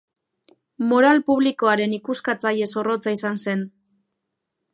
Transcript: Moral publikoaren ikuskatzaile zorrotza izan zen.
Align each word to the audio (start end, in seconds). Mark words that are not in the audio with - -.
Moral 0.93 1.21
publikoaren 1.27 1.93
ikuskatzaile 1.99 2.71
zorrotza 2.75 3.15
izan 3.19 3.43
zen. 3.45 3.63